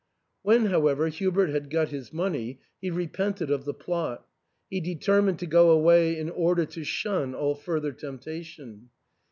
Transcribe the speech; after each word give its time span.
When, 0.41 0.65
however, 0.65 1.09
Hubert 1.09 1.51
had 1.51 1.69
got 1.69 1.89
his 1.89 2.11
money, 2.11 2.59
he 2.81 2.89
repented 2.89 3.51
of 3.51 3.65
the 3.65 3.73
plot; 3.75 4.27
he 4.67 4.79
determined 4.81 5.37
to 5.37 5.45
go 5.45 5.69
away 5.69 6.17
in 6.17 6.31
order 6.31 6.65
to 6.65 6.83
shun 6.83 7.35
all 7.35 7.53
further 7.53 7.91
temptation. 7.91 8.89